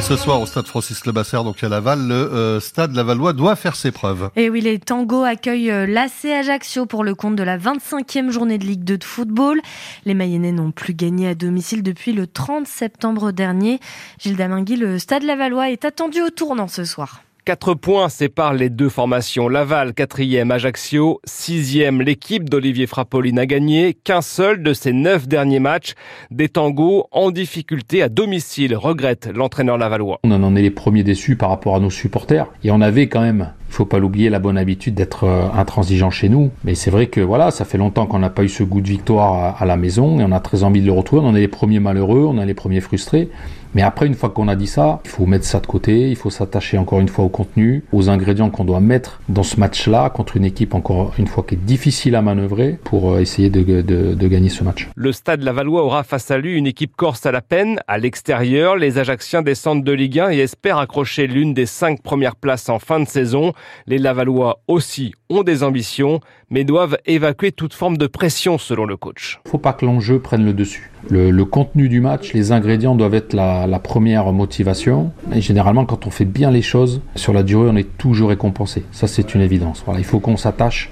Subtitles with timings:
[0.00, 3.54] Et ce soir au stade Francis Lebasser, donc à Laval, le euh, stade Lavallois doit
[3.54, 4.30] faire ses preuves.
[4.34, 8.56] Et oui, les Tango accueillent euh, l'AC Ajaccio pour le compte de la 25e journée
[8.56, 9.60] de Ligue 2 de football.
[10.06, 13.78] Les Mayennais n'ont plus gagné à domicile depuis le 30 septembre dernier.
[14.18, 17.20] Gilles Damingui, le stade Lavallois est attendu au tournant ce soir.
[17.46, 19.48] Quatre points séparent les deux formations.
[19.48, 22.02] Laval, quatrième, Ajaccio, sixième.
[22.02, 25.94] L'équipe d'Olivier Frappoline n'a gagné qu'un seul de ses neuf derniers matchs.
[26.30, 30.20] Des tangos en difficulté à domicile, regrette l'entraîneur lavallois.
[30.22, 32.46] On en est les premiers déçus par rapport à nos supporters.
[32.62, 36.10] Et on avait quand même il faut pas l'oublier, la bonne habitude d'être euh, intransigeant
[36.10, 36.50] chez nous.
[36.64, 38.88] Mais c'est vrai que voilà, ça fait longtemps qu'on n'a pas eu ce goût de
[38.88, 41.22] victoire à, la maison et on a très envie de le retrouver.
[41.24, 43.28] On est les premiers malheureux, on est les premiers frustrés.
[43.74, 46.16] Mais après, une fois qu'on a dit ça, il faut mettre ça de côté, il
[46.16, 50.10] faut s'attacher encore une fois au contenu, aux ingrédients qu'on doit mettre dans ce match-là
[50.10, 53.82] contre une équipe encore une fois qui est difficile à manœuvrer pour euh, essayer de,
[53.82, 54.88] de, gagner ce match.
[54.94, 57.80] Le stade Lavallois aura face à lui une équipe corse à la peine.
[57.88, 62.36] À l'extérieur, les Ajacciens descendent de Ligue 1 et espèrent accrocher l'une des cinq premières
[62.36, 63.52] places en fin de saison.
[63.86, 68.96] Les Lavallois aussi ont des ambitions, mais doivent évacuer toute forme de pression selon le
[68.96, 69.40] coach.
[69.44, 70.90] Il ne faut pas que l'enjeu prenne le dessus.
[71.08, 75.12] Le, contenu du match, les ingrédients doivent être la, première motivation.
[75.32, 78.84] Et généralement, quand on fait bien les choses, sur la durée, on est toujours récompensé.
[78.92, 79.82] Ça, c'est une évidence.
[79.84, 80.90] Voilà, il faut qu'on s'attache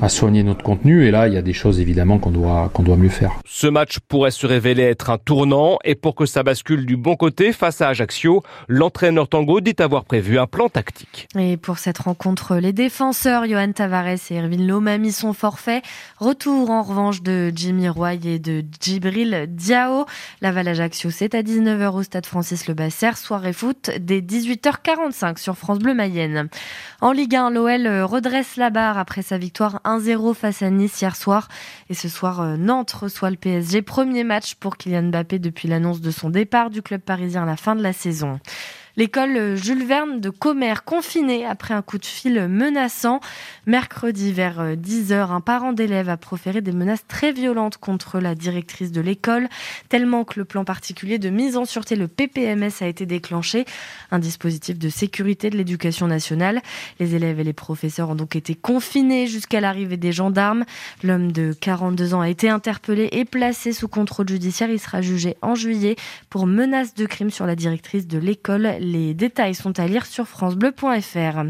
[0.00, 1.06] à soigner notre contenu.
[1.06, 3.32] Et là, il y a des choses évidemment qu'on doit, qu'on doit mieux faire.
[3.44, 5.78] Ce match pourrait se révéler être un tournant.
[5.84, 10.04] Et pour que ça bascule du bon côté face à Ajaccio, l'entraîneur Tango dit avoir
[10.04, 11.28] prévu un plan tactique.
[11.38, 15.82] Et pour cette rencontre, les défenseurs Johan Tavares et Erwin Lomami sont forfaits.
[16.18, 20.06] Retour en revanche de Jimmy Roy et de Djibril Diao.
[20.40, 23.12] Laval Ajaccio, c'est à 19h au stade Francis Le Basser.
[23.16, 26.48] Soirée foot dès 18h45 sur France Bleu Mayenne.
[27.00, 31.16] En Ligue 1, l'OL redresse la barre après sa victoire 1-0 face à Nice hier
[31.16, 31.48] soir.
[31.88, 33.82] Et ce soir, euh, Nantes reçoit le PSG.
[33.82, 37.56] Premier match pour Kylian Mbappé depuis l'annonce de son départ du club parisien à la
[37.56, 38.40] fin de la saison.
[38.98, 43.20] L'école Jules Verne de Comer confinée après un coup de fil menaçant.
[43.66, 48.34] Mercredi vers 10h, euh, un parent d'élève a proféré des menaces très violentes contre la
[48.34, 49.50] directrice de l'école,
[49.90, 53.66] tellement que le plan particulier de mise en sûreté, le PPMS, a été déclenché,
[54.12, 56.62] un dispositif de sécurité de l'éducation nationale.
[56.98, 60.64] Les élèves et les professeurs ont donc été confinés jusqu'à l'arrivée des gendarmes.
[61.02, 64.70] L'homme de 42 ans a été interpellé et placé sous contrôle judiciaire.
[64.70, 65.96] Il sera jugé en juillet
[66.30, 68.85] pour menace de crime sur la directrice de l'école.
[68.86, 71.42] Les détails sont à lire sur francebleu.fr.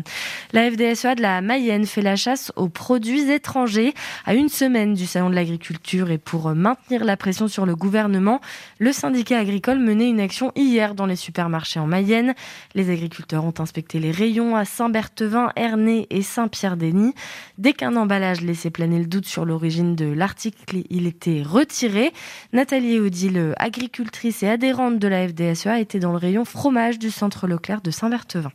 [0.52, 3.92] La FDSEA de la Mayenne fait la chasse aux produits étrangers.
[4.24, 8.40] À une semaine du Salon de l'agriculture et pour maintenir la pression sur le gouvernement,
[8.78, 12.34] le syndicat agricole menait une action hier dans les supermarchés en Mayenne.
[12.74, 17.12] Les agriculteurs ont inspecté les rayons à Saint-Berthevin, Ernée et Saint-Pierre-Denis.
[17.58, 22.14] Dès qu'un emballage laissait planer le doute sur l'origine de l'article, il était retiré.
[22.54, 27.25] Nathalie Odile, agricultrice et adhérente de la FDSEA, était dans le rayon fromage du centre
[27.26, 28.52] centre Leclerc de Saint-Berthevin.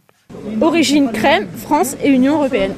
[0.62, 2.72] Origine crème, France et Union européenne.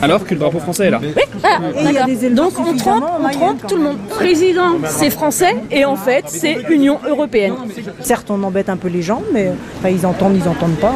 [0.00, 1.00] Alors que le drapeau français est là.
[1.02, 1.10] Oui,
[1.42, 3.98] ah, Donc on trompe, on trompe tout le monde.
[4.08, 7.54] Président, c'est français et en fait c'est Union européenne.
[8.00, 9.50] Certes, on embête un peu les gens, mais
[9.90, 10.94] ils entendent, ils entendent pas.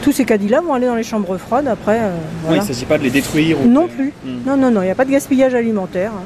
[0.00, 1.98] Tous ces caddies-là vont aller dans les chambres froides après.
[2.00, 2.16] Euh,
[2.50, 3.58] il ne s'agit pas de les détruire.
[3.66, 4.14] Non plus.
[4.24, 4.38] Hmm.
[4.46, 6.12] Non, non, non, il n'y a pas de gaspillage alimentaire.
[6.14, 6.24] Hein.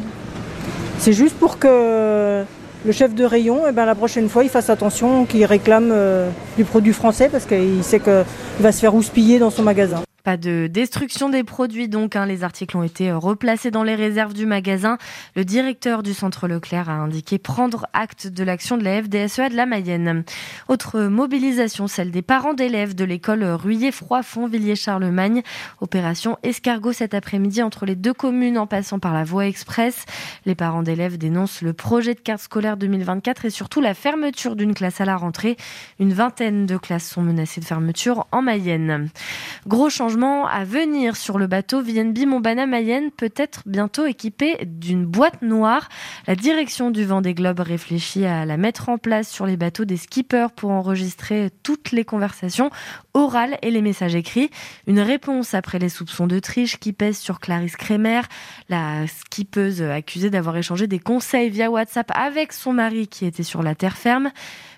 [0.99, 2.45] C'est juste pour que
[2.85, 6.29] le chef de rayon, eh ben, la prochaine fois, il fasse attention qu'il réclame euh,
[6.57, 8.25] du produit français parce qu'il sait qu'il
[8.61, 10.03] va se faire houspiller dans son magasin.
[10.25, 12.27] Pas de destruction des produits donc, hein.
[12.27, 14.97] les articles ont été replacés dans les réserves du magasin.
[15.35, 19.57] Le directeur du centre Leclerc a indiqué prendre acte de l'action de la FDSEA de
[19.57, 20.23] la Mayenne.
[20.69, 25.43] Autre mobilisation, celle des parents d'élèves de l'école Ruyer-Froidfond, Villiers-Charlemagne.
[25.81, 30.05] Opération escargot cet après-midi entre les deux communes en passant par la voie express.
[30.47, 34.75] Les parents d'élèves dénoncent le projet de carte scolaire 2024 et surtout la fermeture d'une
[34.75, 35.57] classe à la rentrée.
[35.99, 39.09] Une vingtaine de classes sont menacées de fermeture en Mayenne.
[39.67, 45.07] Gros changement à venir sur le bateau VNB Montbana Mayenne peut être bientôt équipé d'une
[45.07, 45.89] boîte noire.
[46.27, 49.97] La direction du Vendée Globe réfléchit à la mettre en place sur les bateaux des
[49.97, 52.71] skippers pour enregistrer toutes les conversations
[53.15, 54.51] orales et les messages écrits.
[54.87, 58.21] Une réponse après les soupçons de triche qui pèsent sur Clarisse Kremer,
[58.69, 63.63] la skippeuse accusée d'avoir échangé des conseils via WhatsApp avec son mari qui était sur
[63.63, 64.31] la terre ferme.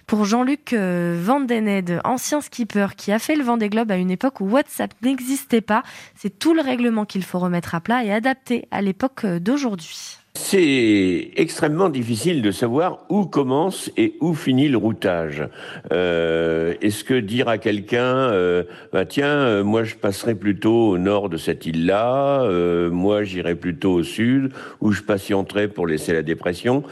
[0.06, 4.40] Pour Jean-Luc euh, Vandened, ancien skipper qui a fait le Vendée Globe à une époque
[4.40, 5.82] où WhatsApp n'existait pas,
[6.14, 10.18] c'est tout le règlement qu'il faut remettre à plat et adapter à l'époque d'aujourd'hui.
[10.36, 15.48] C'est extrêmement difficile de savoir où commence et où finit le routage.
[15.92, 20.98] Euh, Est-ce que dire à quelqu'un, euh, bah tiens, euh, moi je passerai plutôt au
[20.98, 26.12] nord de cette île-là, euh, moi j'irai plutôt au sud, où je patienterai pour laisser
[26.12, 26.82] la dépression.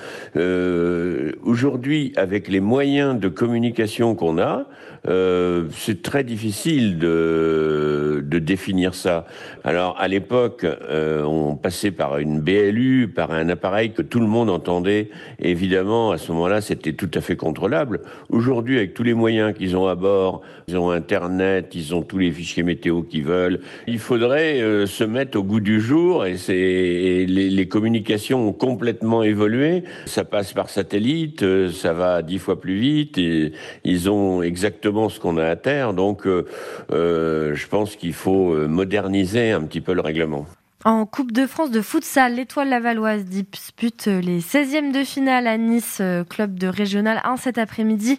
[1.43, 4.67] Aujourd'hui, avec les moyens de communication qu'on a,
[5.05, 9.27] c'est très difficile de, de définir ça.
[9.65, 14.51] Alors à l'époque, on passait par une BLU, par un appareil que tout le monde
[14.51, 15.11] entendait.
[15.39, 18.01] évidemment, à ce moment-là, c'était tout à fait contrôlable.
[18.29, 22.19] Aujourd'hui, avec tous les moyens qu'ils ont à bord, ils ont Internet, ils ont tous
[22.19, 23.61] les fichiers météo qu'ils veulent.
[23.87, 28.53] Il faudrait euh, se mettre au goût du jour et, et les, les communications ont
[28.53, 29.85] complètement évolué.
[30.07, 33.53] Ça passe par satellite, euh, ça va dix fois plus vite et
[33.85, 35.95] ils ont exactement ce qu'on a à terre.
[35.95, 36.47] Donc, euh,
[36.93, 40.47] euh, je pense qu'il faut euh, moderniser un petit peu le règlement.
[40.85, 45.99] En Coupe de France de futsal, l'étoile lavalloise dispute les 16e de finale à Nice,
[46.01, 48.19] euh, club de régional 1 cet après-midi.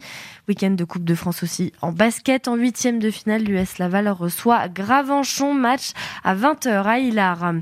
[0.50, 2.50] Week-end de Coupe de France aussi en basket.
[2.50, 5.54] En huitième de finale, l'US Laval reçoit Gravenchon.
[5.54, 5.92] Match
[6.24, 7.54] à 20h à Hilar.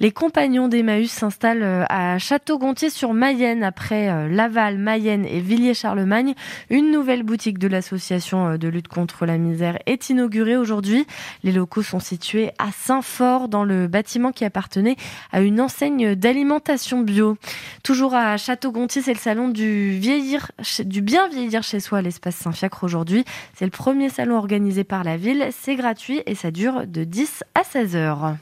[0.00, 6.34] Les compagnons d'Emmaüs s'installent euh, à Château-Gontier sur Mayenne après euh, Laval, Mayenne et Villiers-Charlemagne.
[6.70, 11.06] Une nouvelle boutique de l'association euh, de lutte contre la misère est inaugurée aujourd'hui.
[11.44, 14.96] Les locaux sont situés à Saint-Fort dans le bâtiment qui appartenait
[15.32, 17.36] à une enseigne d'alimentation bio.
[17.82, 20.50] Toujours à Château-Gontier, c'est le salon du vieillir,
[20.84, 23.24] du bien vieillir chez soi, l'espace Saint-Fiacre aujourd'hui.
[23.54, 25.48] C'est le premier salon organisé par la ville.
[25.58, 28.32] C'est gratuit et ça dure de 10 à 16 heures.